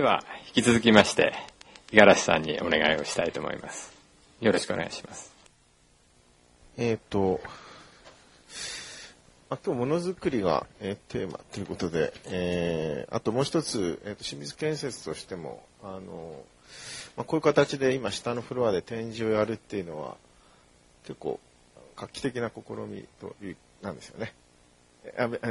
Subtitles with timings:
[0.00, 0.24] では、
[0.56, 1.34] 引き続きまして、
[1.92, 3.92] 五十嵐さんにお願いをしたいと思います。
[4.40, 5.30] よろしくお願いします。
[6.78, 7.38] えっ、と、
[9.50, 16.42] まあ、今日ものづくりが、えーテーマということで、えーあともう一つ、えーと清水建設としても、あの、
[17.18, 20.16] まあ、こういう形で今下のフロアで展示をやるっていうのは、
[21.04, 21.38] 結構
[21.94, 24.32] 画期的な試みという、なんですよね。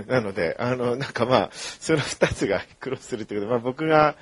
[0.07, 4.15] なので、あの、なんかまあ、その二つがクロスするということで、まあ僕が、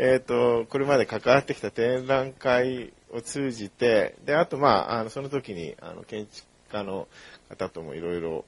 [0.00, 7.08] えっ、と、これまで関わってきた展覧会を通じて、で、あとまあ、あの、その時に、あの、建築家の
[7.48, 8.44] 方ともいろいろ、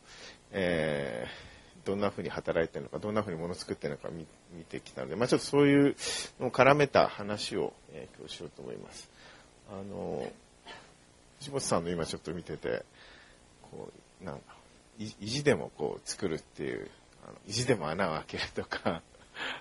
[0.53, 1.51] えー
[1.83, 5.97] どんな風に働いてるのか、どんな風にものを作ってるのか見見てきたので、まあちょっとそういう
[6.39, 9.09] のを絡めた話を、えー今日しようと思います。
[9.73, 10.31] あの、
[11.39, 12.85] 藤本さんの今ちょっと見てて、
[13.63, 13.91] こ
[14.21, 14.55] う、なんだろ
[15.01, 16.91] うい意地でもこう作るっていう、
[17.27, 19.03] あの意地でも穴を開けるとか、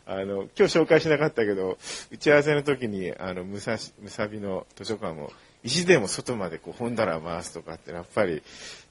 [0.06, 1.78] あの、今日紹介しなかったけど、
[2.12, 5.32] 打ち合わせの時に、あの、むさし、むさびの図書館も、
[5.64, 8.42] 意地でも外までこう本棚回すとかって、やっぱり、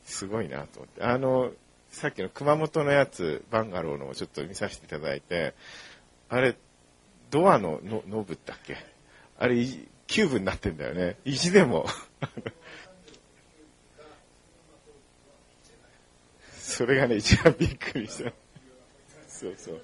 [0.04, 1.02] すごいなと思って。
[1.02, 1.52] あの、
[1.90, 5.54] さっきの熊本のやつ、バンガローのをちょっと見させていただいて、
[6.28, 6.56] あれ、
[7.30, 8.76] ドアののノブだっけ？
[9.38, 9.56] あれ、
[10.06, 11.16] キューブになってんだよね。
[11.24, 11.86] 意地でも。
[16.58, 18.32] それがね、一番びっくりした。
[19.26, 19.82] そうそう。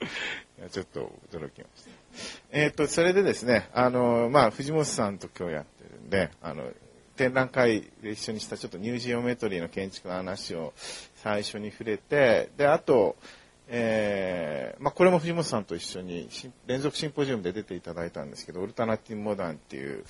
[0.00, 1.90] い やちょっと驚きました。
[2.50, 6.64] えっ、と、それでですね、あの、まあ、藤本さんと今日やってるんで、あの、
[7.16, 10.74] 展覧会で一緒にしたちょっとニュージオメトリーの建築の話を
[11.16, 13.16] 最初に触れて、で、あと、
[13.68, 16.28] えーまあ、これも藤本さんと一緒に
[16.66, 20.04] 連続シンポジウムで出ていただいたんですけど、オルタナティブモダンっていう、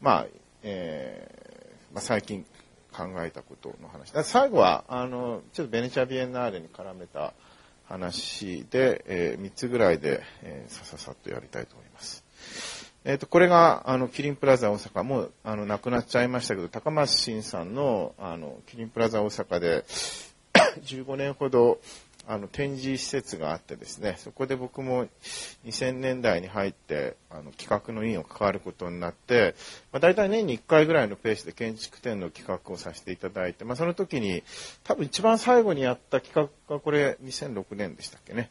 [0.00, 0.26] まあ、
[0.62, 2.44] えーまあ、最近
[2.92, 4.12] 考えたことの話。
[4.24, 7.32] 最後は、あの、ちょっとベネチアビエンナーレに絡めた
[7.90, 12.24] 話で、えー、3つぐらいで、えーさささっとやりたいと思います。
[13.04, 19.84] えっ、と、これが、あの、キリンプラザ大阪、もう、あの、亡くなっちゃいましたけど、高松新さんの、あの、キリンプラザ大阪で、
[20.84, 21.80] 15年ほど、
[22.30, 25.08] あの、展示施設があってですね、そこで僕も
[25.64, 29.56] 2000年代に入って、あの、企画の委員を関わることになって、
[29.90, 34.44] まあ、大体年に1回ぐらいのペースで建築展の企画をさせていただいて、まあ、その時に、
[34.84, 36.32] 多分一番最後にやった企
[36.68, 38.48] 画がこれ2006年でしたっけね。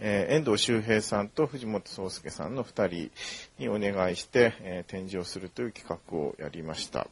[0.00, 3.10] えー遠藤周平さんと藤本壮介さんの2
[3.56, 7.06] 人にお願いして、えー展示をするという企画をやりました。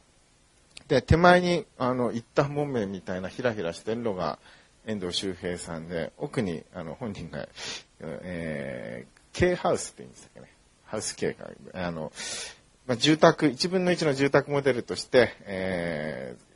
[0.87, 4.37] で、手前に、あの、一旦門面みたいなひらひらしてるのが
[4.85, 7.47] 遠藤周平さんで、奥に、あの、本人が、
[7.99, 10.47] えー、K ハウスって言うんですかね。
[10.85, 12.11] ハウス K が、あの、
[12.85, 16.53] まあ、住宅、1分の1の住宅モデルとして、えー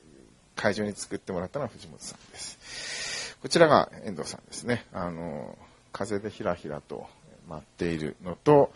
[0.58, 3.38] 会場に作ってもらったのは藤本さんです。
[3.42, 4.86] こちらが遠藤さんですね。
[4.92, 5.56] あの、
[5.94, 7.06] 風でひらひらと
[7.48, 8.74] 舞っているのと、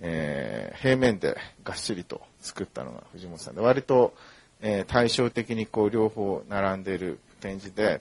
[0.00, 4.14] えー平面でがっしりと作ったのが藤本さんで、割と、
[4.60, 8.00] えー対照的にこう両方並んでいる展示で、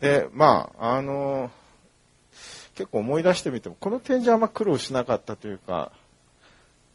[0.00, 1.50] で、まあ、あの、
[2.74, 5.90] 結構思い出してみても、この展示はあんま苦労しなかったというか、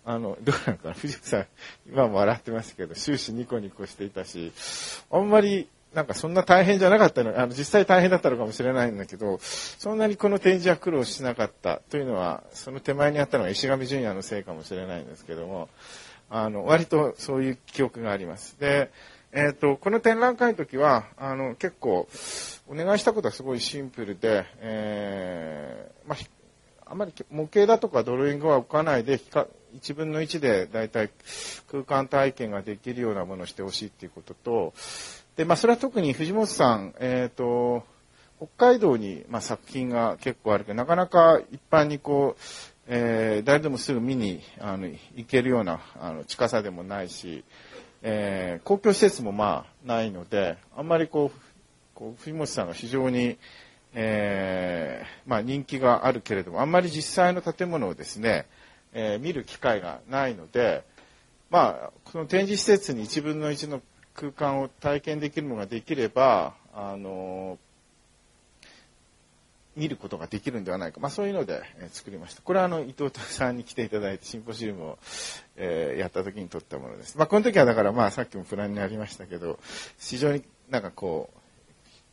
[0.06, 1.46] あの、どうなのかな、藤本さん、
[1.90, 4.52] 今も笑ってますけど、終始ニコニコしていたし、
[5.12, 15.70] あんまり、なんかそんな大変じゃなかったの、あの、実際大変だったのかもしれないんだけど、そんなにこの展示は苦労しなかったというのは、その手前にあったのが石上淳也のせいかもしれないんですけども、
[16.30, 18.58] あの、割とそういう記憶があります。
[18.60, 18.90] で、
[19.36, 22.08] えっ、と、この展覧会の時は、あの、結構、
[22.68, 31.10] お願いしたことはすごいシンプルで、えーまあ、あまり模型だとかドローイングは置かないで、1分の1でだいたい
[31.72, 34.74] 空間体験ができるようなものをしてほしいっていうことと、
[35.36, 37.84] で、まあ、それは特に藤本さん、えっ、と、
[38.38, 42.42] 北海道に、まあ、作品が結構あるけど、なかなか一般にこう、
[42.86, 47.44] えー誰でもすぐ見にあの行けるようなあの近さでもないし、
[48.04, 51.40] えー公共施設もまあないので、あんまりこう、
[51.96, 53.38] こう藤本さんが非常に、
[53.94, 58.46] えーまあ、人気があるけれども、あんまり実際の建物をですね、
[58.94, 60.84] えー見る機会がないので、
[61.50, 63.82] まあ、この展示施設に1分の1の
[64.16, 67.58] 空間を体験できるのができれば、あの
[69.76, 71.00] 見ることができるんではないか。
[71.00, 72.42] まあそういうので、え作りました。
[72.42, 75.00] これはあの、伊藤さんに来ていただいてシンポジウムを、
[75.56, 77.18] えーやった時に撮ったものです。
[77.18, 79.60] まあこの時はだからまあさっきもプランにありましたけど、
[80.00, 81.30] 非常になんかこ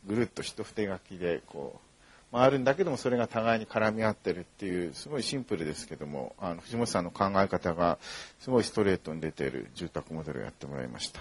[0.07, 1.91] う、ぐるっと一筆書きでこう、
[2.33, 7.99] 回るんだけどもそれが互いに絡み合ってるっていう、すごいシンプルですけども、あの、藤本さんの考え方が
[8.39, 11.21] すごいストレートに出ている住宅モデルをやってもらいました。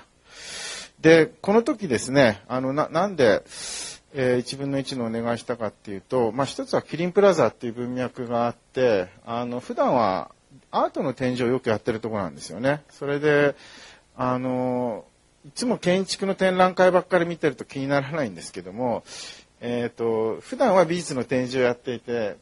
[1.02, 3.44] で、この時ですね、あの、な、なんで、
[4.14, 10.32] えー1分の1のお願いしたかっていうと、まあ、一つはキリンプラザっていう文脈があって、あの、普段は
[10.72, 12.84] アートの展示をよくやってるところなんですよね。
[12.90, 13.56] それで、
[14.16, 15.06] あの、
[15.48, 19.04] いつも建築の展覧会ばっかり見てると気にならないんですけども、
[19.62, 22.38] えっ、ー、と、普段は美術の展示をやっていて、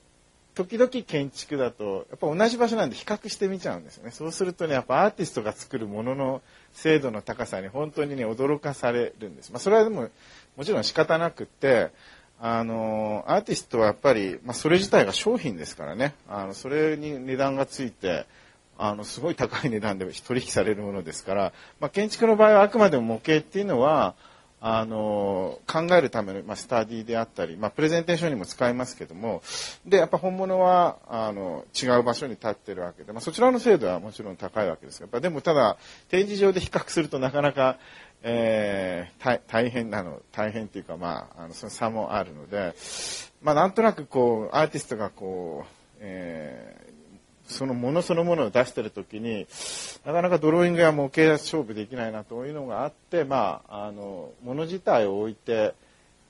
[0.55, 4.11] 時々建築だと、やっぱ同じ場所なんで比較してみちゃうんですよね。
[4.11, 6.41] そうするとね、やっぱアーティストが作るものの
[6.73, 9.51] 精度の高さに本当にね、驚かされるんです。
[9.51, 10.09] まあ、それはでも、
[10.57, 11.91] もちろん仕方なくって、
[12.39, 18.25] あの、アーティストはやっぱり、まあ、それ自体が商品ですからね、あの、それに値段がついて、
[18.77, 24.15] あの、すごい高い値段で取引されるものですから、まあ、建築の場合はあくまでも模型っていうのは、
[24.59, 29.43] あの、考えるための、まあ、スタディであったり、まあ、プレゼンテーションにも使いますけども、
[29.85, 35.77] で、やっぱ本物は、あの、違う場所に立ってるわけで、まあ、そちらの精度はもちろん高いわけですやっぱでもただ、
[36.09, 37.77] 展示場で比較するとなかなか、
[38.29, 42.75] えー、大変なの、大変っていうか、まあ、あの、その差もあるので、
[43.41, 45.67] まあ、なんとなくこう、アーティストがこう、
[45.99, 49.47] えー、そのものそのものを出してる時に
[50.05, 55.73] なかなかドローイングや模型勝負できないなというのがあってまああのもの自体を置いて、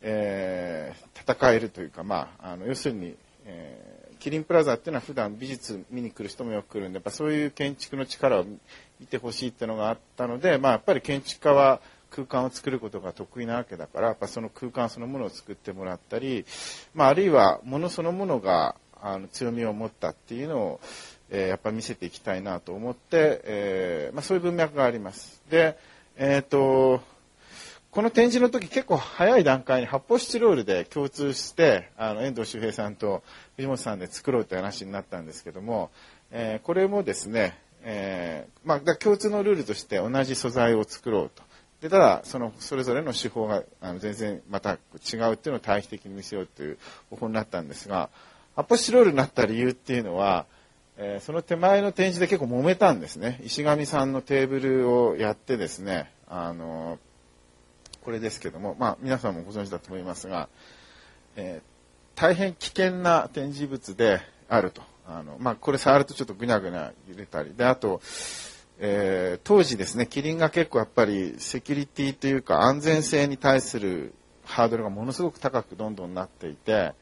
[0.01, 3.15] えー、戦えるというかまああの要するに、
[3.45, 3.86] え、
[4.27, 8.45] キリンプラザっていうのは普段美術見に来る人もよく来るんでやっぱそういう建築の力を
[8.99, 11.79] 見てほしいっていうのがあったのでまあやっぱり建築家は
[12.09, 16.45] 空間を作ることが得意なわけだからやっぱその空間そのものを作ってもらったり、
[16.93, 20.79] まあ、あるいはものそのものがあの強みを持ったっていうのを、
[21.29, 25.41] えー、やっぱ見せていきたいなと思って、えー、まあ、そういう文脈があります。
[25.49, 25.77] で、
[26.17, 26.99] えっ、と、
[27.91, 33.23] この展示の時結構早い段階に発泡スチロールで共通してあの遠藤周平さんと
[33.55, 35.89] 藤本さんで作ろうという話になったんですけども、
[36.31, 41.43] えー、これもですね、えー、まあ、共通のルールとして同じ素材を作ろうと。
[41.81, 46.79] でただそのそれぞれの手法があの全然また違うっていうのを対比的に見せようという
[47.11, 48.09] 方法になったんですが
[48.57, 50.47] アポシロールになった理由っていうのは、
[50.97, 53.39] えー、その手前の展示で結構揉めたんですね。
[53.43, 56.97] 石上さんのテーブルをやってですね、あの
[58.07, 60.47] これですけども、まあ皆さんもご存知だと思いますが、
[61.35, 64.81] えー、大変危険な展示物であると。
[65.05, 67.53] あの、まあこれ触るとちょっとぐにゃぐにゃ揺れたり。
[67.53, 67.99] で、あと、
[68.79, 74.13] えー、当時ですね、キリンが結構やっぱりセキュリティというか安全性に対する
[74.45, 76.93] ハードルがものすごく高くどんどんなっていて、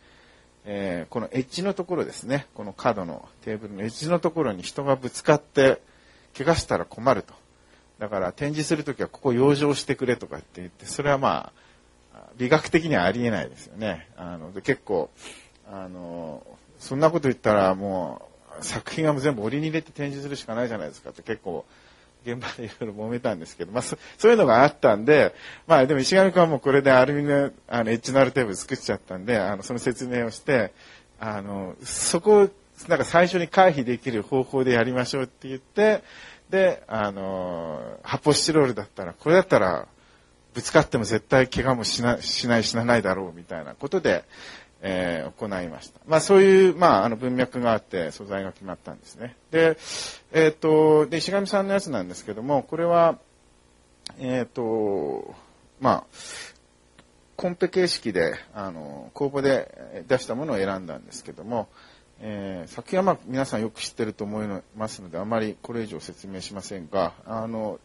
[0.63, 5.83] えー、このエッジのところですね、この角のテーブルのエッジのところに人がぶつかって
[6.35, 7.44] 怪我したら困ると。
[7.99, 11.51] だから展示するときはここ養生してくれとかって言って、それはま
[12.13, 14.07] あ、美学的にはありえないですよね。
[14.17, 15.09] あの、で結構、
[15.71, 16.43] あの、
[16.79, 18.21] そんなこと言ったらも
[18.59, 21.65] う作品は全部折に入れて展示するしかないじゃないですかって結構
[22.25, 25.33] 現場でいろいろ揉めたんですけど、まあそ、そういうのがあったんで、
[25.67, 30.73] まあでも石上君はもうこれでアルミのあのエッジのあるテーブル作っちゃったんで、あの、その説明をして、
[31.19, 32.49] あの、そこを、
[32.89, 36.03] なんか最初に回避できる方法でやりましょうって言って、
[36.49, 39.87] で、あの、発泡スチロールだったら、これだったら、
[40.53, 44.23] ぶつかっても絶対怪我もしなしない、死なないだろうみたいなことで、
[44.81, 45.99] えー、行いました。
[46.07, 49.35] まあそういう、まああの文脈があって素材が決まったんですね。
[49.51, 49.77] で、
[50.31, 53.17] えっ、ー、と、で、石上さんのやつなんですけども、これは、
[54.17, 55.33] えっ、ー、と、
[55.81, 56.03] まあ、
[57.35, 61.67] コンペ形式で、あの、公募で出したものを選んだんですけども、
[62.21, 67.79] えー、作品はまあ皆さんよく知ってると思いますので、あまりこれ以上説明しませんが、あの、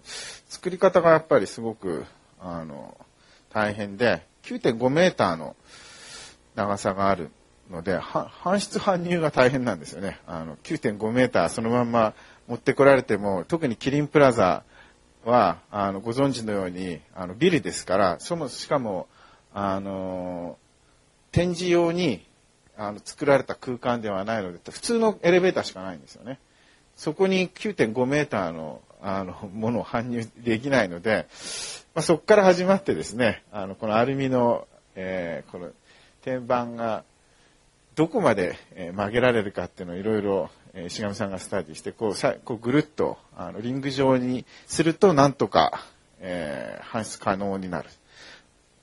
[0.49, 2.04] 作り方がやっぱりすごく、
[2.40, 2.96] あの、
[3.50, 5.56] 大変で、9.5メーターの、
[6.54, 7.30] 長さがある
[7.70, 10.20] ので、搬出搬入が大変なんですよね。
[10.26, 12.14] あの、9.5メーターそのまま
[12.49, 14.64] 持ってこられても、特にキリンプラザ
[15.25, 19.06] は、あの、ご存知のように、あの、ビルですから、そも、しかも、
[19.54, 20.58] あの、
[21.32, 22.26] 展示用に、
[22.80, 26.38] あの、作られた空間ではないので、普通のエレベーターしかないんですよね。
[26.96, 31.26] そこに9.5メーターの、あの、ものを搬入できないので、
[31.94, 35.70] まあ、そこから始まってですね、あの、このアルミの、えー、この
[36.22, 37.04] 天板が
[37.96, 38.56] どこまで
[38.94, 40.50] 曲げられるかっていうのをいろいろ
[40.87, 45.84] 石上さんがスタディしてこうさこうぐるっとあのリング状にするとなんとか、
[46.20, 47.90] えー、搬出可能になる。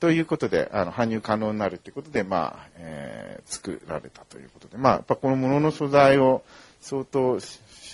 [0.00, 6.42] ということで、あの、搬入可能になるということで、まあ、えー、作られたということで、まあ、やっぱこのものの素材を
[6.80, 7.38] 相当、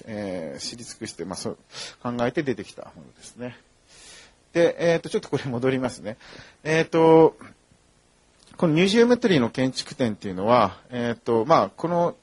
[0.07, 1.59] えー、知り尽くして、まあ、そう、
[2.03, 3.57] 考えて出てきたものですね。
[4.53, 6.17] で、えっ、ー、と、ちょっとこれ戻りますね。
[6.63, 7.37] えっ、ー、と、
[8.57, 12.17] このニュージオメトリーの建築展っていうのは、えっ、ー、と、まあ、この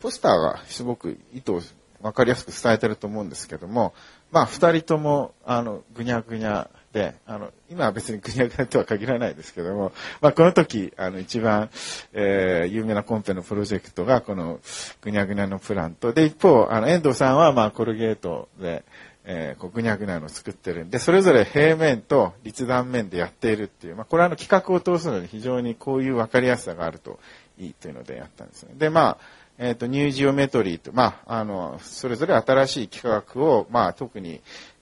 [0.00, 1.62] ポスターがすごく意図を
[2.02, 3.94] 分かりやすく伝えてると思うんですけども、
[4.30, 11.70] まあ、二人とも、あの、ぐにゃぐにゃで、あの、今は別に国役とは限らないですけども、まあ、この時、あの、一番、
[12.12, 14.58] えー、有名なコンペのプロジェクトが、この、
[15.00, 16.12] ぐにゃぐにゃのプラント。
[16.12, 18.84] で、一方、あの、遠藤さんは、まあ、コルゲートで、
[19.24, 27.20] えー、こうぐにゃぐにゃの作ってるんで、それぞれ平面と立断面でやっているっていう、まあ、これはあの企画を通すので非常にこういう分かりやすさがあると
[27.58, 28.74] いいというのでやったんですね。
[28.76, 29.18] で、まあ、
[29.58, 34.40] えっ、ー、と、ニュージオメトリーと、まあ、あの、それぞれ新しい企画を、まあ、特に、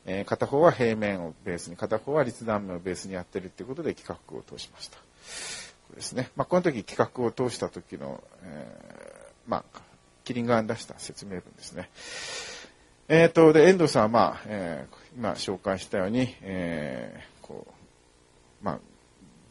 [0.08, 4.96] え、片方は平面をベースに、片方は立断面をベースにやってるっていうことで企画を通しました。
[4.96, 5.02] こ
[5.90, 6.30] れですね。
[6.34, 9.80] まあ、この時企画を通した時の、えー、まあ、
[10.24, 11.90] キリンガーに出した説明文ですね。
[13.08, 18.78] えっ、ー、と、で、遠藤さんは、まあ、えー、今紹介したように、えー、こう、まあ、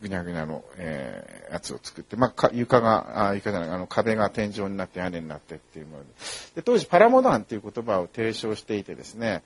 [0.02, 6.10] ぐにゃぐにゃの、えー、やつを作って、まあ、床が、あ床じゃない、あの壁が天井になって屋根になってっていうもので
[6.56, 9.44] で、当時パラモダンっていう言葉を提唱していてですね、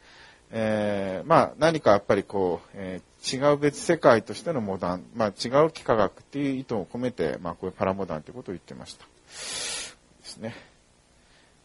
[0.52, 9.06] えー、まあ、何かやっぱりこう、えー、違う別世界としてのモダン、まあ、違う幾何学っていう意図を込めて、まあ、こういうパラモダンということを言ってました。
[9.06, 9.10] で
[10.24, 10.71] すね。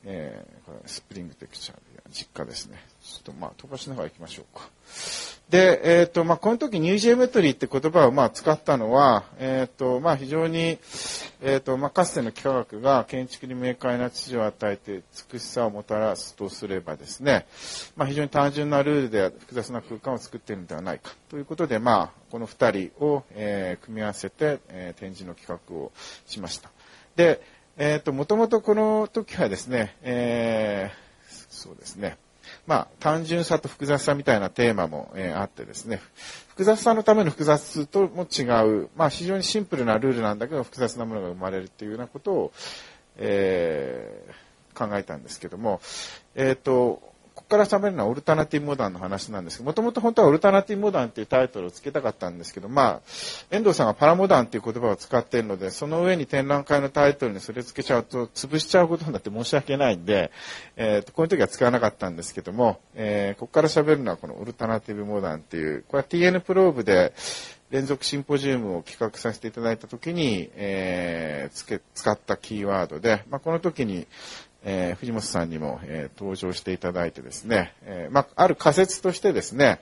[0.07, 1.79] えー、これスプリングテクチャー
[2.11, 2.79] 実家ですね。
[3.03, 4.69] ちょっとまあ飛ばしながら行きましょうか。
[5.51, 17.47] で、えっ、ー、と、まあ、この時ニュージェメトリーって言葉をまあ使ったのは、えっ、ー、と、まあ、非常に、えっ、ー、と、まあ、かつての幾何学が建築に明快な秩序を与えて美しさをもたらすとすればですね、
[17.97, 25.93] まあ、非常に単純なルールで複雑な空間を作っているのではないかということで、まあ、この二人を、えー、組み合わせて、えー、展示の企画を
[26.27, 26.71] しました。
[27.15, 27.41] で、
[27.79, 31.07] えっ、と、もともとこの時はですね、えー
[31.57, 32.19] そうですね。
[32.67, 36.01] まあ、単純さと複雑さみたいなテーマも、えー、あってですね、
[36.49, 38.43] 複雑さのための複雑とも違
[38.83, 42.53] う、まあ、非常にシンプルなルールなんだけど、複雑なものが生まれるっていうようなことを、
[43.17, 45.81] えー、考えたんですけども、
[46.35, 47.03] えっ、ー、と、
[47.37, 53.01] ここから喋るのはオルタナティブモダンの話なんですけど、もともと本当はオルタナティブモダンっていうタイトルを付けたかったんですけど、まあ、
[53.51, 60.33] 遠藤さんがパラモダンっていう言葉を使っているので、その上に展覧会のタイトルにそれ付けちゃうと潰しちゃうことになって申し訳ないんで、
[60.77, 67.13] えっ、ー、と、こういう時は使わなかったんですけども、えー、ここから喋るのはこのオルタナティブモダンっていう、これは TN プローブで、
[67.71, 74.07] 連続シンポジウムを企画させていただいたときに、えー、つけ使ったキーワードで、まあ、この時に、
[74.65, 79.81] えー、藤本さんにも、えー、登場していただいてですね、えー、まあ、ある仮説としてですね、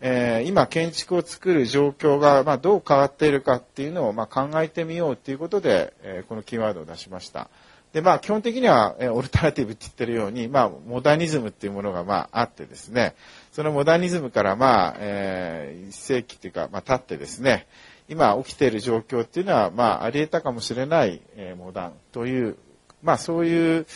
[0.00, 7.48] えー、今建築を作る状況が、まあ、どう変わっているかっていうのを、まあ、考えてみようということで、えー、このキーワードを出しました。
[7.94, 13.14] で、まあ、基本的には、えー、オルタナティブって言ってるように、まあ、モダニズムっていうものが、まあ、あってですね、
[13.52, 17.68] そのモダニズムから、まあ、えー、一世紀っていうか、まあ、経ってですね、
[18.08, 22.56] 今起きている状況っていうのは、まあ、あり得たかもしれない、えー、モダンという、
[23.04, 23.86] まあ、そういう、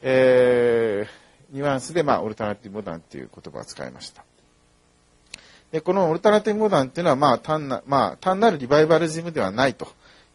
[0.00, 4.24] えー、ニュアンスで、まあ、オルタナティブモダンっていう言葉を使いました。
[5.70, 9.88] で、このオルタナティブモダンっていうのは、まあ、単な、まあ、単なるリバイバルズムではないと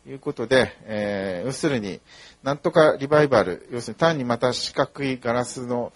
[0.07, 1.99] いうことで、えー、要するに、
[2.43, 5.91] なんとかリバイバル、要するに単にまた四角いガラスの、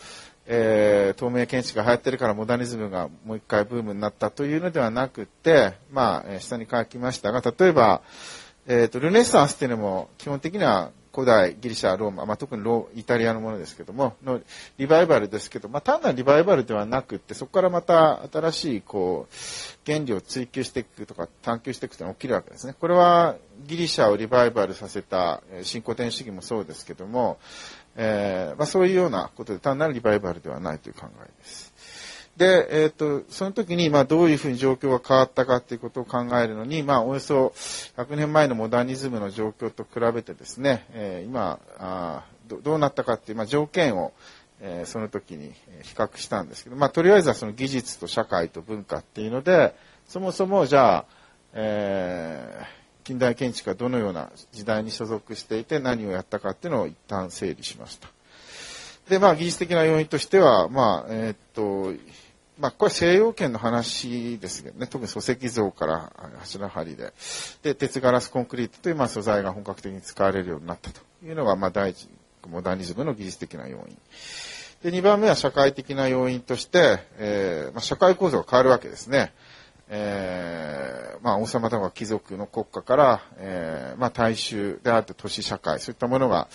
[0.48, 8.02] えー、透明建築が流行ってるからモダニズムがもう一回ブームになったというのではなくて、まあ、下に書きましたが、例えば、
[8.68, 14.42] えっ、ー、と、ルネッサンスっていうのも基本的には古代ギリシャ、ローマ、まあ、特にロイタリアのものですけども、の
[14.78, 19.36] リバイバルですけど、まあ、単なるリバイバルではなくって、そこからまた新しい、こう、
[19.86, 22.76] 原理を追求していくとか探求していくというのが起きるわけですね。
[22.78, 27.38] これはギリシャをリバイバルさせた新古典主義もそうですけども、
[27.96, 31.74] えーまあ、そういうようなことで単なるリバイバルではないという考えです。
[32.38, 37.54] で、えっ、ー、と、その時に、まあ、どういうふうに状況が変わったかということを考えるのに、まあ、およそ
[37.96, 44.12] 100年前のモダニズムの状況と比べてですね、えー、今あど、どうなったかっていう、まあ、条件を、
[44.60, 49.74] えー、その時に比較したんですけど、まあ、とりあえずはその技術と社会と文化っていうので、
[50.08, 51.06] そもそもじゃあ、
[51.54, 58.10] えー、近代建築がどのような時代に所属していて何をやったかっていうのを一旦整理しました。
[59.10, 61.94] で、まあ、技術的な要因としては、まあ、えー、っと、
[62.58, 67.14] まあ、これ西洋圏の話ですけどね、特に礎石像から柱張りで、
[67.64, 72.08] で、鉄ガラスコンクリートというまあ素材が本格的に使われるようになったというのが、まあ、第一、
[72.48, 73.98] モダニズムの技術的な要因。
[74.84, 79.34] で、2番目は社会的な要因として、えー、まあ、社会構造が変わるわけですね。
[79.90, 86.48] えー、まあ、王様とか貴族の国家から、えー、まあ、大衆であって都市社会、そういったものが、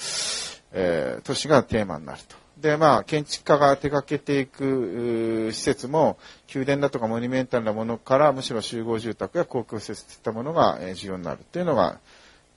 [0.73, 2.40] えー、都市がテーマになると。
[2.61, 6.19] で、まあ、建築家が手掛けていく施設も、
[6.55, 11.99] 宮殿だとかモニュメンタルなものから、むしろ集合住宅や公共施設といったものが、え重要になるというのが、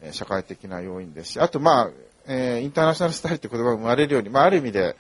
[0.02, 1.92] え社会的な要因ですし、あと、まあ、
[2.28, 4.96] え、インターナショナルスタイルって言葉が生まれるように、まあ、ある意味で、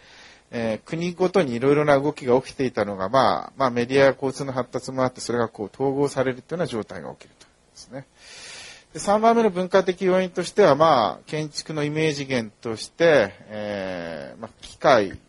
[0.51, 8.05] えー、国ごとにいろいろな動きが起きていたのが、まあ、まあ、メディアや交通の発達もあって、それがこう統合されるというような状態が起きるとですね。
[8.93, 15.19] で3番目の文化的要因としては、まあ、建築のイメージ源として、えー、まあ、機械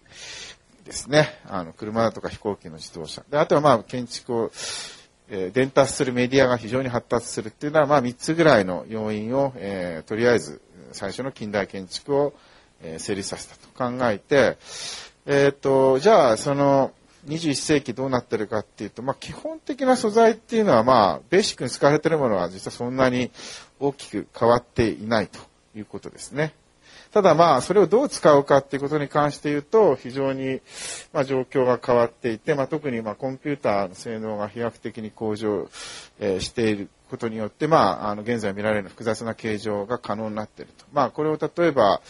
[0.85, 1.41] ですね。
[1.49, 3.25] あの、車だとか飛行機の自動車。
[3.31, 4.51] で、あとはまあ、建築を、
[5.31, 10.61] えー、伝達するメディアが非常に発達するっていうのは、まあ、3つぐらいの要因を、えー、とりあえず、
[10.93, 12.35] 最初の近代建築を、
[12.83, 14.59] え、成立させたと考えて、
[15.25, 16.93] えっ、と、じゃあ、その、
[17.27, 23.31] 21世紀どうなってるかっていうと、まあ、基本的な素材っていうのは、まあ、ベーシックに使われてるものは実はそんなに
[23.81, 25.39] 大きく変わっていないと
[25.77, 26.55] いうことですね。
[27.15, 30.61] ただまあ、それをどう使うかっていうことに関して言うと、非常に、
[31.13, 35.69] ま、状況が変わっていて、まあ、特にま、コンピューターの性能が飛躍的に向上、
[36.19, 40.87] え、していることによって、まあ、あの、現在見られる複雑な形状が可能になっていると。
[40.93, 42.03] まあ、これを例えば、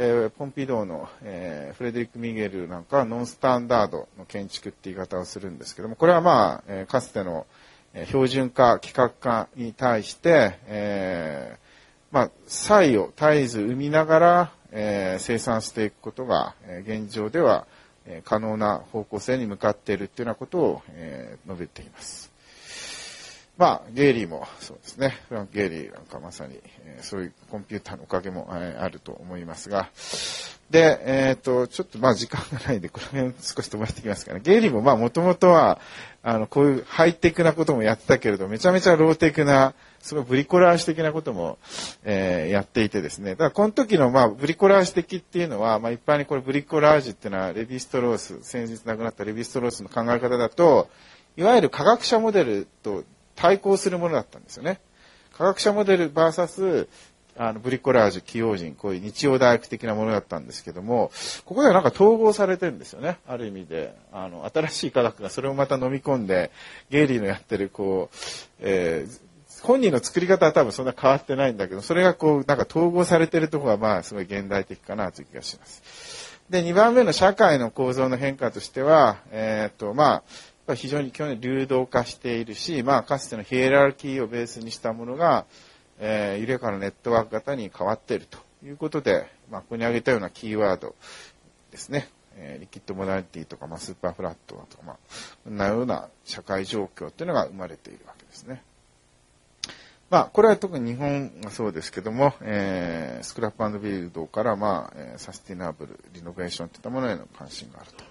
[0.00, 7.48] えー、ポンピドーの、えー、フレデリック・ミゲルなんかはノンスタンダードの建築って言い方をするんですけども、これはまあ、えー、かつての
[8.06, 17.66] 標準化、規格化に対して、えー、まあ、差異を絶えず生みながら、えー、生産していくことが、えー、現状では、
[18.06, 22.30] え、可能な方向性に向かっているというようなことを、えー、述べています。
[23.58, 25.18] まあ、ゲイリーもそうですね。
[25.28, 29.90] フランク・ゲイリーなんかまさに、えー、そういうコンピューターのおかげも、えー、あると思いますが。
[30.70, 34.40] で、えっ、ー、と、ちょっとまあ時間がないんで、この辺少し飛ばしていきますかね。
[34.44, 35.80] ゲイリーもまあもともとは、
[36.22, 41.58] あの、こういうハイテクなこともやってたけれど、めちゃめちゃローテクな、すごいブリコラージュ的なことも、
[42.04, 43.30] えー、やっていてですね。
[43.32, 50.88] だからこの時のまあブリコラージュ的っていうのは、まあ一般にこれブリコラージュっていうのはレヴィストロース、先日亡くなったレヴィストロースの考え方だと、
[51.36, 53.04] いわゆる科学者モデルと
[53.38, 54.80] 対抗するものだったんですよね。
[55.32, 56.88] 科学者モデル VS
[57.40, 61.12] あのブリコラージュ、起用人、こういう日曜大学的なものだったんですけども、
[61.44, 63.18] ここではなんか統合されてるんですよね。
[63.28, 66.50] ある意味で、あの、新しい科学がそれをまた飲み込んで、
[66.90, 68.16] ゲイリーのやってる、こう、
[68.58, 76.40] えー、本人の作り方は多分そんな変わってないんだけど、それがこう、なんか統合されてるところはまあ、すごい現代的かなという気がします。
[76.50, 80.22] で、2番目の社会の構造の変化としては、えっ、と、まあ、
[80.74, 85.46] 非常に近年流動化しているし、まあ、かつてのヒエラルキーをベースにしたものが、
[85.98, 90.94] えー、緩やかなネットワーク型に変わっているということで、まあ、ここに挙げたようなキーワード
[91.70, 92.08] ですね。
[92.40, 94.96] えー、リキッドモダニティとか、まあ、スーパーフラットとか、まあ、
[95.44, 98.62] こんなような社会状況っていうのが生まれているわけですね。
[100.10, 108.04] まあ、これは特に日本がそうですけども、えー、スクラップビルドから、まあ、サスティナブル、リノベーションといったものへの関心があると。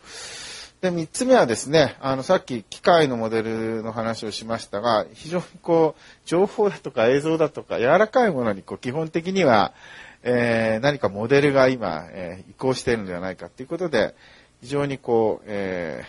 [0.81, 9.73] で、三つ目はですね、あの、さっき機械のモデルの話をしましたが、非常にこう、情報だとか映像だとか、柔らかいものにこう、基本的には、
[10.21, 14.13] えー、何かモデルが今、えー、移行しているのではないかということで、
[14.61, 16.03] 非常にこう、え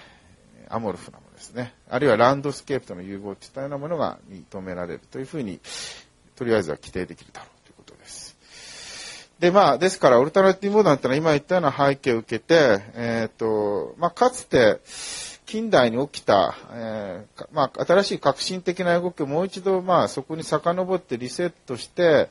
[0.68, 1.72] ー、アモルフなものですね。
[1.88, 5.61] あるいはランドスケープとの融合といったようなものが認められるというふうに、
[6.37, 7.57] とりあえずは規定できるだろう。
[9.38, 14.81] で、まあ、ですから、オルタナティブモダンってのは今言ったような背景を受けて、えっ、ー、と、まあ、かつて、
[15.46, 22.29] 近代に起きた、えー、まあ、新しい革新的な動きをもう一度、まあ、そこに遡ってリセットして、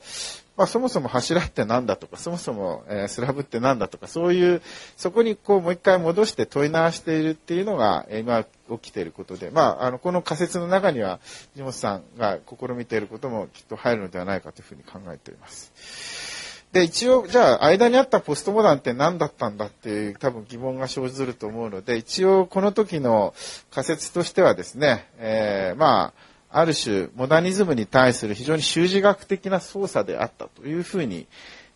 [0.56, 4.62] まあ、そもそも柱って何だとか、そもそも、えー、スラブって何だとか、そういう、
[4.96, 8.44] そこにこう、もう一回戻して問い直しているっていうのが、えー、今
[8.78, 11.18] 起きていることで、まあ、あの、この仮説の中には、
[11.54, 16.37] 藤本さんが試みていることもきっと入るのではないかというふうに考えております。
[16.72, 23.32] で、一応、じゃあ、間にあったポストモダンって何だったんだっていう多分疑問が生ずると思うので、一応、この時の
[23.70, 26.12] 仮説としてはですね、えー、ま
[26.50, 31.26] あ、ある種、モダニズムに対する非常に修辞学的な操作であったというふうに、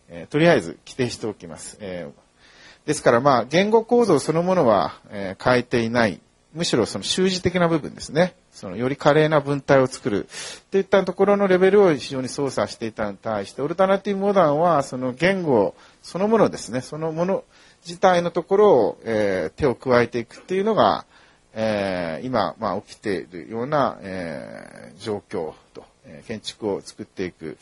[0.09, 1.77] えー、とりあえず規定しておきます。
[1.79, 6.21] えー、ですから、まあ、言語構造そのものは、え、変えていない
[6.53, 8.35] むしろその習字的な部分ですね。
[8.51, 10.27] そのより華麗な文体を作る。
[10.71, 16.81] といったところのレベルを非常に操作していたのに対して、オルタナティブモダンはその言語そのものですね。
[16.81, 17.43] そのもの
[17.85, 21.05] 自体のところを、えー、手を加えていくっていうのが、
[21.53, 27.57] えー、今、まあ、起きているような、えー、状況と、えー、建築を作っていく、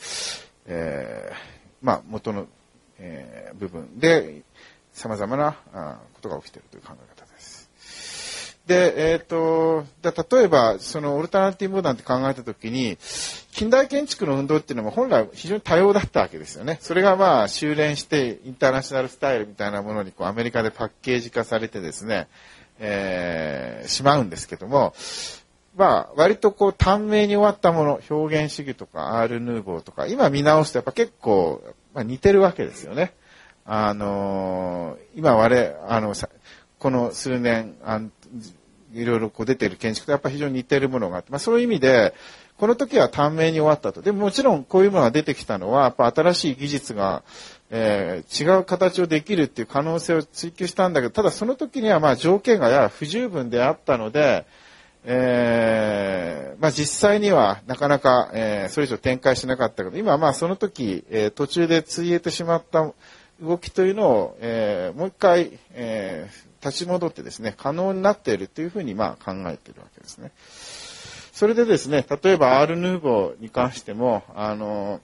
[0.66, 1.34] えー、
[1.82, 2.46] まあ、元の、
[2.98, 4.42] えー、部分で、
[4.92, 7.11] 様々なあことが起きているという考え方
[8.66, 9.84] で、えっ、ー、と、
[10.36, 12.96] 例えば、そのオルタナティブモダンって考えたときに、
[13.50, 16.78] 近代建築の運動っていうのも本来非常に多様だったわけですよね。
[16.80, 22.28] それがまあ修練してインターナショナルスタイルみたいなものにこうアメリカでパッケージ化されてですね、
[22.78, 24.94] えー、しまうんですけども、
[25.76, 33.12] まあ割とこう短命に終わったもの、表現主義とかアール・ヌーボーとか、今見直すとやっぱ結構、まあ、似てるわけですよね。
[33.66, 36.14] あのー、今我、あの、
[36.78, 38.00] この数年、あ
[38.94, 42.14] いろいろこう出ている建築とやっぱ非常に似ているものがあって、まあ、そういう意味で、
[42.58, 44.02] この時は短命に終わったと。
[44.02, 47.22] でももちろんこういうものが出てきたのは、やっぱ新しい技術が、
[47.70, 54.46] えー、違う形をできるっていう可能性を追求したんだけど、ただその時にはまあ条件がや不十分であったので、
[55.04, 62.92] えー、まあ実際にはなかなか、えー、それ以上展開しなかったけど、今まあその時、えー、途中でついえてしまった
[63.40, 70.30] 動きというのを、えー、もう一回、えー、立ち戻ってですね、可能になっているというふうにまあ考えているわけですね。
[71.32, 75.00] それでですね、例えばアール・ヌーボーに関しても、あの、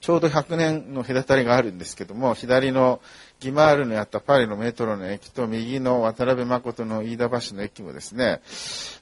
[0.00, 3.00] ちょうど100年の隔たりがあるんですけども、左の
[3.40, 8.40] ギマールにあったパリのメトロの駅と右の渡辺誠の飯田橋の駅もですね、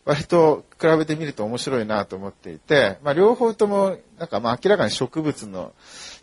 [0.05, 5.73] 割と比べてみると面白いなと思っていて、まあ、両方ともなんかまあ明らかに植物の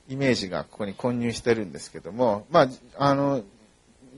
[0.09, 2.67] イメージがここに混入してるんですけども、まあ、
[2.97, 3.43] あの、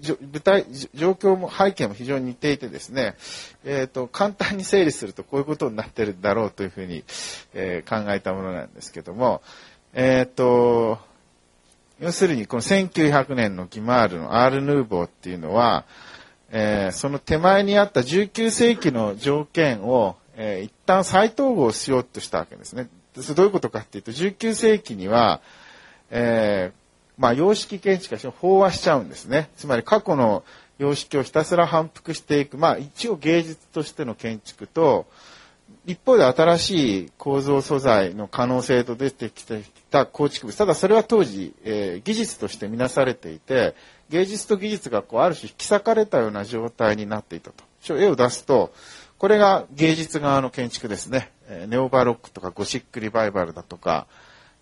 [0.04, 3.16] 舞台、状況も背景も非常に似ていてですね、
[3.64, 7.04] えっ、ー、と、簡単に整理するとこういうことになってるんだろうというふうに、
[7.54, 9.42] えー、考えたものなんですけども、
[9.94, 11.00] えっ、ー、と、
[12.00, 15.86] 要するにこの1900年のギマールのアール・ヌーボーっていうのは、
[16.52, 22.90] えー、その手前にあった19世紀の条件を、えー、一旦再統合しようとしたわけですね。
[23.16, 25.42] それどういうことかっていうと、19世紀には、
[26.10, 26.83] えー、
[27.18, 29.50] まあ、様式建築が飽和しちゃうんですね。
[29.56, 30.44] つまり過去の
[30.80, 35.06] 様式をひたすら反復していく、まあ、一応芸術としての建築と、
[35.86, 39.46] 一方で新しい構造素材の可能性と出てき
[39.90, 40.58] た構築物。
[40.58, 43.76] ただそれは当時、えー、技術として見なされていて、
[44.10, 47.64] 芸術と技術がこうある種引き裂かれたような状態になっていたと。
[47.98, 48.74] 絵を出すと、
[49.18, 51.32] これが芸術側の建築ですね。
[51.68, 54.08] ネオバロックとかゴシックリバイバルだとか、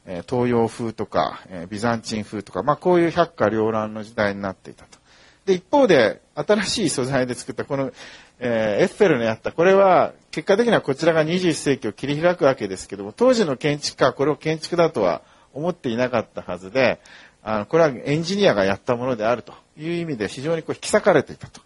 [0.06, 5.00] 東洋風とか、ビザンチン風とか、まあこういう百花繚乱の時代になっていたと。
[5.46, 7.92] で、一方で、新しい素材で作ったこの、
[8.40, 15.22] え、エッフェルのやった、これは、結果的にはこちらが21世紀を切り開くわけですけども、当時の建築家はこれを建築だとは
[15.54, 17.00] 思っていなかったはずで、
[17.44, 21.62] あの、これはエンジニアがやったものであるという意味で非常にこう引き裂かれていたと。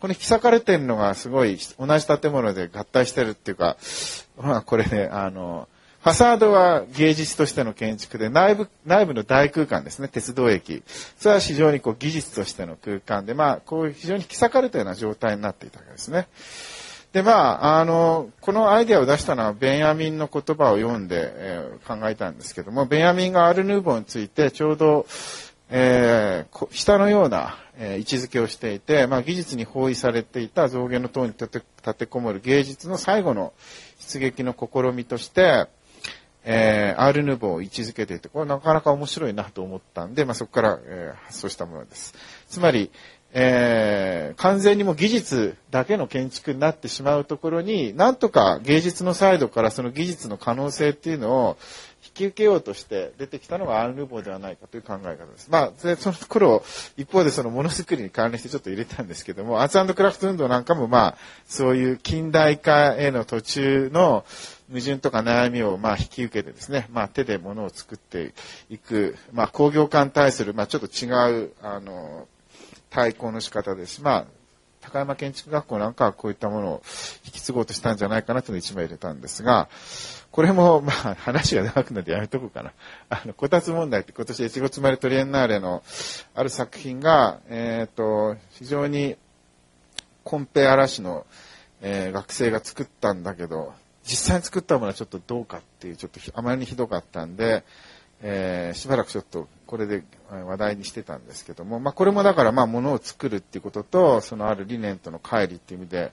[0.00, 3.78] この引き裂かれてるのがすごい同じ建物で合体してるっていうか、
[4.36, 5.66] まあこれね、あの、
[6.04, 10.82] ファサードは芸術としての建築で、内部、内部の大空間ですね、鉄道駅。
[11.18, 16.28] それは非常にこう技術としての空間で、まあ、こういう非常に引き裂かれたような状態になっていたわけですね。
[17.14, 25.06] で、まあ、あの、このアイデアを出したのは、ベンヤミンの言葉を読んで、えー、考えたんですけども、ベンヤミンがアルヌーボーについて、ちょうど、
[25.70, 31.62] えー、下のような、えー、位置づけをしていて、まあ、技術に包囲されていた象牙の塔に立
[31.94, 33.54] てこもる芸術の最後の
[34.00, 35.66] 出撃の試みとして、
[36.44, 42.14] えー、アールヌーボーを位置づけていて、これなかなか面白いなと思ったんで、まあ、そこから、えー、発想したものです。
[42.48, 42.90] つまり、
[43.36, 51.56] えー、完全にも技術だけの建築になってしまうところに、なんとか芸術のサイドからその技術の可能性っていうのを
[52.14, 55.50] き受けようとして出てきたのがアンルボーではないかという考え方です。
[55.50, 56.64] まあ、その頃、
[56.96, 64.24] 一方でそのものづくりに関連してちょっと入れたんですけども、アーツクラフト運動なんかもまあ、そういう近代化への途中の
[64.68, 68.32] 矛盾とか悩みをまあ引き受けてですね、まあ手で物を作って
[68.70, 72.28] いく、まあ工業化に対するまあちょっと違う、あの、
[72.90, 74.02] 対抗の仕方です。
[74.02, 74.26] まあ、
[74.84, 76.82] 高山建築学校なんかはこういったものを
[77.24, 79.68] 引き継ごうとしたんじゃないかなというのを一枚入れたんですが、
[80.30, 82.72] これも、まあ、話が長くなってやめとこうかな。
[83.08, 85.82] あの、こたつ問題って今年越後つまりトリエンナーレの
[86.34, 89.16] ある作品が、えっ、ー、と、非常に
[90.22, 91.24] コンペ嵐の、
[91.80, 97.64] えー、学生が作ったんだけど、実際に作ったものはちょっとどうかっていう、ちょっとあまりにひどかったんで、
[98.22, 106.12] えー、しばらくちょっとこれで話題にしてたんですけども、まあ、これもだからまあ物を作るっていうことと、そのある理念との乖離っていう意味で、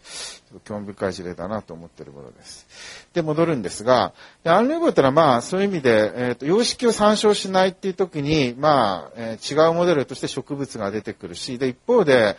[0.63, 3.07] 興味深い事例だなと思ってるものです。
[3.13, 12.37] で、戻るんですが、アンルーボーってのはまあそういう意味で、えーと、様式を参照しないっていう時に、まあ、えー、違うモデルとして植物が出てくるし、で、一方で、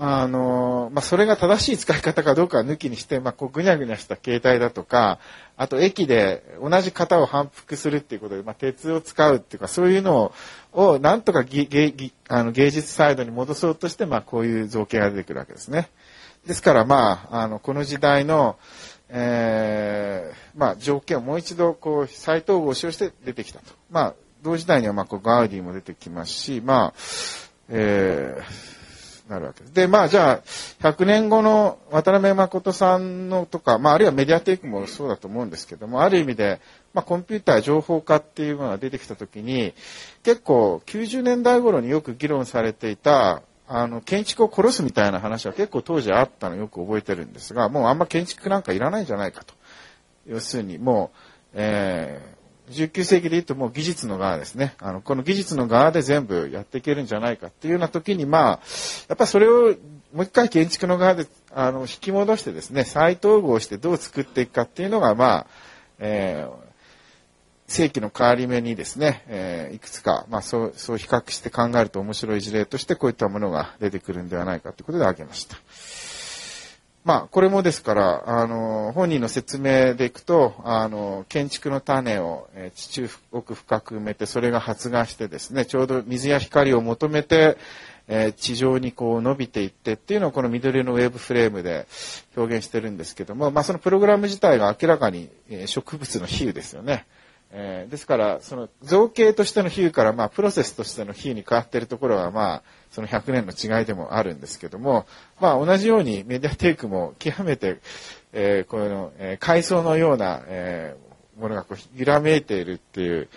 [0.00, 5.18] あの、まあ、それが正しい使い方かどうかは抜きにして、まあ、こう、ぐにゃぐにゃした形態だとか、
[5.56, 10.32] あと、駅で同じ型を反復するっていうことで、まあ、鉄を使うっていうか、そういうの
[10.72, 11.68] を、なんとか芸
[12.28, 15.90] あの芸術サイドに戻そうとして、まあ、こういう造形が出てくるわけですね。
[16.46, 18.56] ですから、まあ、あの、この時代の、
[19.08, 23.66] えー、まあ、条件をもう一度、こう、再統合しようして出てきたと。
[23.90, 27.00] まあ、同時代には、まあ、こう、ガウディも出てきますし、まあ、
[27.70, 28.77] えー、
[29.28, 29.74] なるわけです。
[29.74, 30.42] で、まあじゃあ、
[30.80, 36.60] 100年後の渡辺誠さんのとか、まああるいはメディアテイクもそうだと思うんですけども、ある意味で、
[36.94, 39.74] まあコンピューター情報化っていうものが出てきたときに、
[40.22, 49.54] 結構90年代頃によく議論されていたあの、建築を殺すみたいな話は結構当時あったのよく覚えてるんですが、もうあんま建築なんかいらないんじゃないかと。
[50.26, 51.18] 要するに、もう、
[51.54, 52.37] えー、
[52.70, 54.74] 19世紀で言うともう技術の側ですね。
[54.78, 58.60] あの、この技術の側で全部やっていけるんじゃないかっていうような時に、まあ、
[59.08, 59.74] やっぱそれを
[60.12, 65.46] もう一回建築の側で、あの、引き戻してですね、再統合してどう作っていくかっていうのが、まあ、
[65.98, 66.68] えー、
[67.68, 75.56] 世紀の変わり目にですね、えー、いくつか、まあそう、そう比較して考えると面白い事例としてこういったものが出てくるんではないかということで挙げました。
[77.04, 87.56] まあ、これもですから、あの、本人の説明でいくと、あの、建築の種を、え、地中奥深く埋めて、それが発芽してですね、ちょうど水や光を求めて、
[88.08, 91.86] え、地上にこう伸びていってっていうのをこの緑のウェーブフレームで
[92.36, 97.06] 表現してるんですけども、まあ、そのプログラム自体が明らかに、え、植物の比喩ですよね。
[97.52, 105.06] え、ですから、その造形としての比喩から、まあ、プロセスとしての比喩に変わっているところは、まあ、その100年の違いでもあるんですけども、
[105.40, 107.78] まあ、同じようにメディアテイクも極めて、
[108.32, 113.28] えー、この、えー、階層のような、えー、ものがこう、揺らめいているっていう、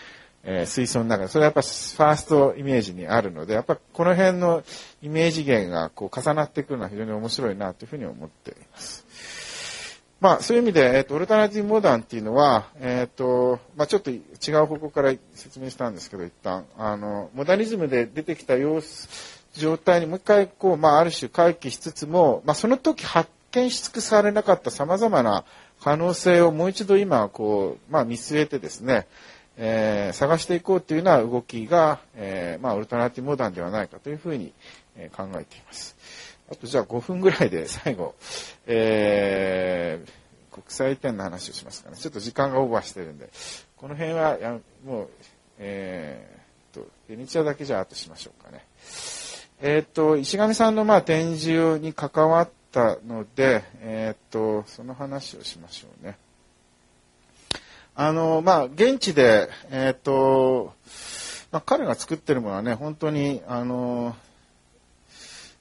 [0.43, 4.63] えー、水槽の中で、それはやっぱファーストイメージにあるので、やっぱこの辺の
[5.01, 9.05] イメージ源がこう重なってくるのは非常に面白いなというふうに思っています。
[10.21, 14.21] まあ、そういう意味で、えっ、ー、と、オルタナティブモダンっていうのは、えっ、ー、と、まあ、ちょっと違
[14.61, 25.43] う方向から説明したんですけど、一旦、あの、モダニズムで出てきた様子、状態にもう一回、こう、まあ、ある種回帰しつつも、まあ、その時発見し尽くされなかった様々な
[25.81, 29.07] 可能性をもう一度今、こう、まあ、見据えてですね、
[29.57, 34.53] えー、探していこうというような動きが、えー、まあ、オルタナティモダンではないかというふうに、
[34.95, 35.95] えー、考えています。
[36.51, 38.13] あとじゃあ5分ぐらいで最後、
[38.67, 41.97] えー、国際移転の話をしますかね。
[41.97, 43.29] ちょっと時間がオーバーしてるんで、
[43.77, 45.09] この辺はやもう、
[45.59, 48.65] えー、と、ベニチアだけじゃあとしましょうかね。
[49.63, 56.17] えっ、と、石上さんのまあ展示に関わったので、えっ、と、その話をしましょうね。
[57.93, 60.73] あの、まあ、現地で、えっ、と、
[61.51, 64.15] まあ、彼が作ってるものはね、本当に、あの、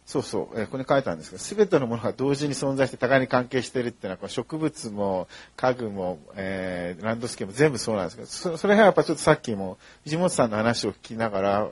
[0.06, 11.68] そうそう、えー、ここに書いたんですけど、すべてのものが同時に存在して互いに関係しているっていうのは、植物も家具も、えー、ランドスケープも全部そうなんですけど、そそれはやっぱちょっとさっきも藤本さんの話を聞きながら、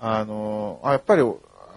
[0.00, 1.22] あの、あやっぱり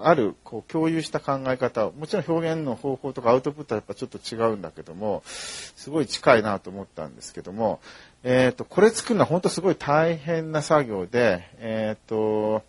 [0.03, 7.79] あるこう共有した考え方もちろん表現の方法とかアウトプットはやっぱちょっと違うんだけどもすごい近いなと思ったんですけども、
[8.23, 12.63] えーと、これ作るのは本当すごい大変な作業で、えーと、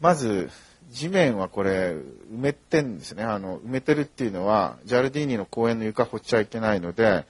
[0.00, 0.50] まず
[0.90, 3.24] 地面はこれ埋めてんですね。
[3.24, 7.24] あの埋めてるっていうのはジャルディーニの公園の床掘っちゃいけないので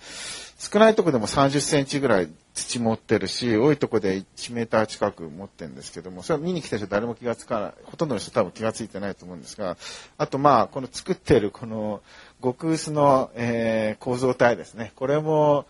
[0.58, 9.76] 少ないとこでも30センチぐらい土持ってるし、多いとこで1メーター近く持ってるんですけども、それは見に来た人誰も気がつかない、ほとんどの人多分気がついてないと思うんですが、
[10.16, 12.00] あとまあ、この作ってるこの
[12.42, 14.92] 極薄の、えー、構造体ですね。
[14.94, 15.66] これも、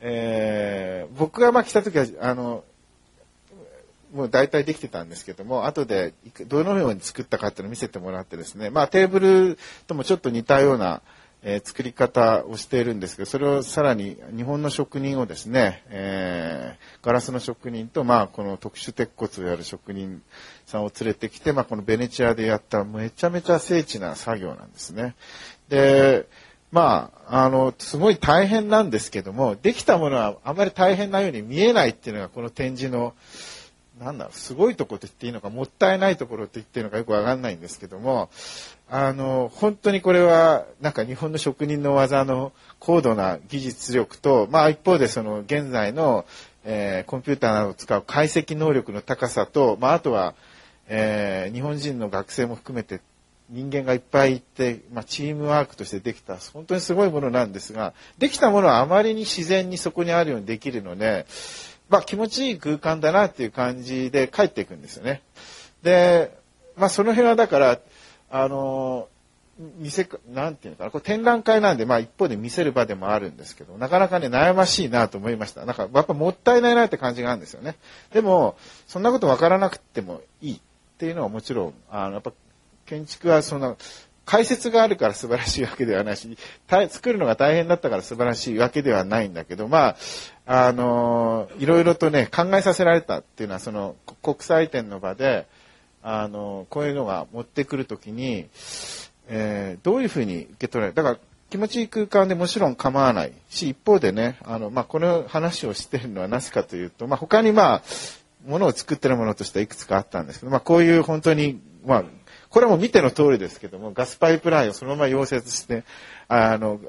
[0.00, 2.62] えー、僕がまあ来た時は、あの、
[4.12, 6.12] もう大体できてたんですけども、後で
[6.46, 11.02] どのように作ったかっていうのを見せてもらってですね、まあテーブルともちょっと似たような、
[11.42, 20.20] え、作り方をしているんですけど、それをさらに日本の職人をですね、えー、ガラスの職人と、まあ、この特殊鉄骨をやる職人
[20.66, 25.14] さんを連れてきて、まあ、このベネチアでやっためちゃめちゃ精緻な作業なんですね。
[25.68, 26.26] で、
[26.72, 33.14] まあ、あの、すごい大変なんですけども、できたものはあまり大変なように見えないっていうのがこの展示の、
[33.98, 38.28] なんだろう、すごいところって言っていいのか、もったいないところって言っていいのかよくわかんないんですけども、
[38.90, 46.24] あの、本当にこれは、なんか日本の職人の技の高度な技術力と、まあ一方でその現在の、
[46.64, 50.34] えー、コンピューターなどを使う解析能力の高さと、まああとは、
[50.88, 53.00] えー、日本人の学生も含めて
[53.50, 61.26] 人間がいっぱいいて、まあ、チームワークとしてできた、本当にすごいものなんですが、できたものはあまりに自然にそこにあるようにできるので、
[61.88, 65.22] まあ、気持ちいい空間だなっていう感じで帰っていくんですよね。
[65.82, 66.36] で、
[66.76, 67.78] まあ、その辺はだから、
[68.30, 69.08] あの、
[69.78, 75.64] 見せ、なんていうのかな、これ展覧会なんで、まあ一方で見せる場でもあるんですけど、なかなかね、悩ましいなと思いました。
[75.64, 77.76] なんか、やっぱもったいないなって感じがあるんですよね。
[78.12, 80.60] でも、そんなことわからなくてもいいっ
[80.98, 82.32] ていうのはもちろん、あの、やっぱ、
[82.86, 83.76] 建築はその、
[84.24, 86.36] 解説があるから素晴らしいわけではないし、
[86.90, 89.96] 作るのが大変だったから素晴らしいわけではないんだけど、ま
[90.46, 95.46] あ、あの、いろいろとね、考えさせられたっていうのは、その、国際展の場で、
[96.02, 98.48] あの、こういうのが持ってくるときに、
[99.28, 100.94] えー、どういうふうに受け取られる？
[100.94, 101.18] だから、
[101.50, 107.82] 気持ちいい空間でもちろん構わないし、一方でね、あの、まあ、この話をしてるのはなぜかというと、まあ、他にまあ、
[108.46, 112.04] ものを作ってるものとしてはいくつかあったんですけど、まあ、こういう本当に、まあ、
[112.50, 115.84] これも見ての通りですけども、ガスパイプラインをそのまま溶接して、
[116.28, 116.80] あの、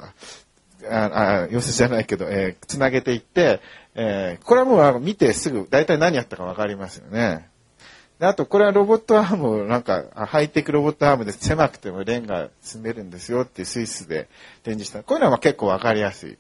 [0.90, 3.60] ああ溶接じゃないけど、えー、つなげていって、
[3.96, 7.49] えー、これはもう見てすぐ大体何やったかわかりますよね。
[8.20, 14.28] であと、これはロボットアームをなんか、ハイテクロボットアームで狭くてもレンガ積めるんですよっていうスイスで
[14.64, 15.04] 展示した。
[15.04, 16.38] こういうのは結構わかりやすい。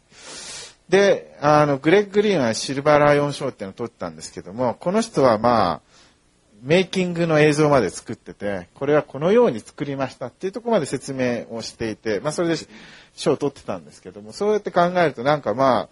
[0.89, 5.82] で、あの、グレッグ・グリーンはシルバーライオン賞っていうのを取ったんですけども、この人はまあ、
[6.62, 12.56] メイキングの映像まで作ってて、これはこのように作りましたっていうところまで説明をしていて、まあそれで
[13.15, 15.89] 賞を取ってたんですけども、そうやって考えるとなんかまあ、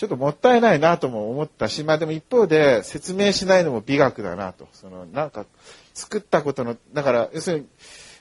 [0.00, 4.66] ちょっともったいないなとも思ったし、まあでも一方で説明しないのも美学だなと。
[4.72, 5.44] そのなんか
[5.92, 7.66] 作ったことの、だから要するに、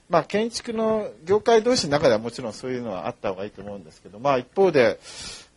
[0.10, 5.00] まあ建築の業界同士の中ではもちろんそういうのはあった方がいいと思うんですけど、まあ一方で、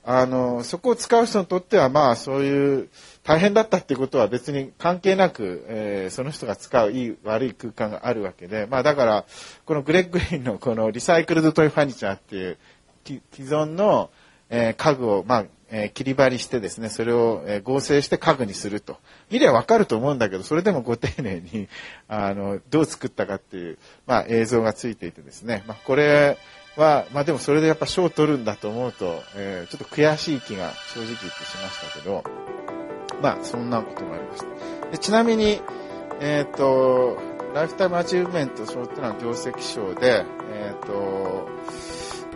[0.04, 2.88] あの、そこを使う人にとってはまあそういう
[3.24, 9.24] 大変だったっていうことは別に関係なく、えー、その人が使ういい悪い空間があるわけで、まあだから
[9.64, 12.58] このグレッグ・リーンのこのリサイクルドトイファニチャーっていう
[13.04, 14.10] 既存の、
[14.52, 18.98] えー、家具をまあえー、切り張りしてですね、それを、えー、合成して家具にすると。
[19.30, 21.66] 見りゃわかると思うんだけど、それでもご丁寧に、
[22.08, 26.36] あの、どう作ったかっていう、まあ、映像がついていてですね、まあ、これ
[26.76, 32.22] は、まあでもそれでやっぱ賞を取るんだと思うと、えー、ちょっと悔しい気が正直言ってしましたけど、
[33.22, 34.90] まあ、そんなことがありました。
[34.90, 35.62] でちなみに、
[36.20, 37.18] えっ、ー、と、
[37.54, 41.48] ライフタイムアチーブメント賞っていうのは業績賞で、えっ、ー、と、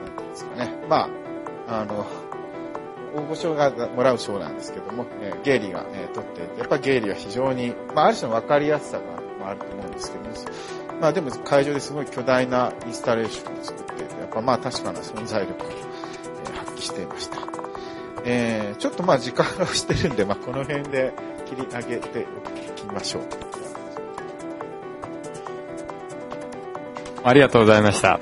[0.02, 1.25] なんていうんですかね、まあ、
[1.68, 2.06] あの、
[3.14, 9.04] 大御所がもらう賞なんですけども、えー、ゲーリーが、えー、取っていて、やっぱゲーリーは非常に、まあ、ある種の分かりやすさが、
[9.40, 10.30] まあ、あると思うんですけども、
[11.00, 17.38] まあでも会場ですごい巨大なインスタレーションを作っていて、やっぱまあ確かな存在力を、えー、発揮していました。
[18.24, 21.12] えー、ちょっとまあ時間が押してるんで、まあこの辺で
[21.46, 22.26] 切り上げて
[22.74, 23.22] おきましょう。
[27.24, 28.20] ありがとうございました。